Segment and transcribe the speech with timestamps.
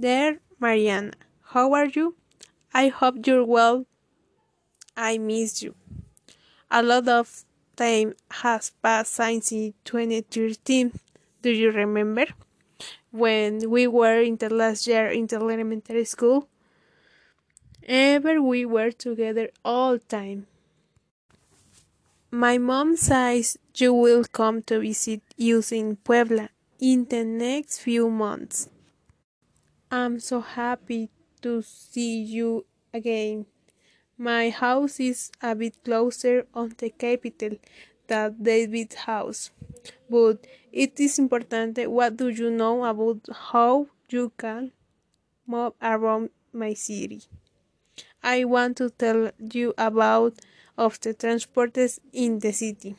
[0.00, 1.12] Dear Mariana,
[1.52, 2.14] how are you?
[2.72, 3.84] I hope you're well.
[4.96, 5.74] I miss you.
[6.70, 7.44] A lot of
[7.76, 9.50] time has passed since
[9.84, 10.92] 2013.
[11.42, 12.24] Do you remember?
[13.10, 16.48] When we were in the last year in the elementary school?
[17.86, 20.46] Ever we were together all time.
[22.30, 26.48] My mom says you will come to visit us in Puebla
[26.78, 28.70] in the next few months.
[29.90, 31.10] I'm so happy
[31.42, 33.46] to see you again.
[34.16, 37.56] My house is a bit closer on the capital
[38.06, 39.50] than David's house,
[40.08, 41.78] but it is important.
[41.90, 44.72] What do you know about how you can
[45.44, 47.22] move around my city?
[48.22, 50.34] I want to tell you about
[50.78, 52.94] of the transports in the city.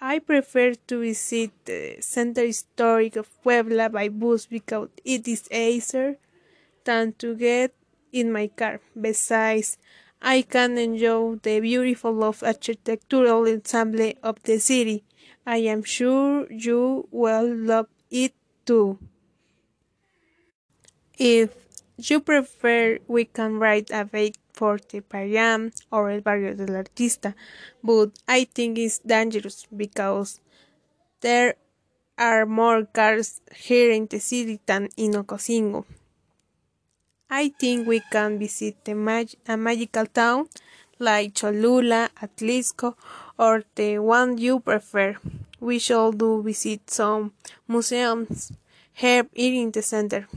[0.00, 6.18] I prefer to visit the center historic of Puebla by bus because it is easier
[6.84, 7.74] than to get
[8.12, 8.80] in my car.
[8.98, 9.78] Besides,
[10.20, 15.04] I can enjoy the beautiful of architectural ensemble of the city.
[15.46, 18.98] I am sure you will love it too.
[21.18, 21.50] If
[21.96, 27.34] you prefer, we can ride a bike for the Parián or El Barrio del Artista,
[27.82, 30.40] but I think it's dangerous because
[31.20, 31.56] there
[32.16, 35.84] are more cars here in the city than in Ocosingo.
[37.28, 40.48] I think we can visit mag a magical town
[41.00, 42.94] like Cholula, Atlixco,
[43.36, 45.16] or the one you prefer.
[45.58, 47.32] We shall do visit some
[47.66, 48.52] museums
[48.92, 50.28] here in the center.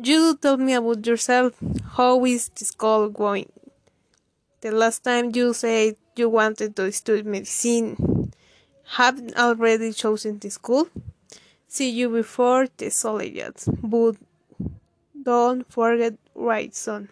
[0.00, 1.54] You tell me about yourself.
[1.96, 3.50] How is the school going?
[4.60, 8.32] The last time you said you wanted to study medicine.
[8.96, 10.88] Have already chosen the school?
[11.66, 14.16] See you before the soldiers, but
[15.22, 17.08] don't forget right son.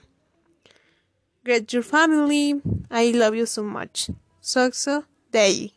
[1.45, 2.63] Greet your family.
[2.91, 4.11] I love you so much.
[4.41, 5.73] So so day.